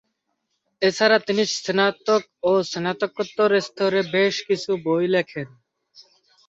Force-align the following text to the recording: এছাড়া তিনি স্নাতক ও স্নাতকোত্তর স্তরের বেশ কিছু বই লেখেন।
এছাড়া 0.81 1.17
তিনি 1.27 1.43
স্নাতক 1.55 2.21
ও 2.43 2.61
স্নাতকোত্তর 2.71 3.49
স্তরের 3.61 4.05
বেশ 4.13 4.35
কিছু 4.47 4.71
বই 4.85 5.05
লেখেন। 5.15 5.47